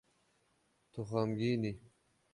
Tu 0.91 1.01
xemgîn 1.09 1.63
î. 1.71 1.73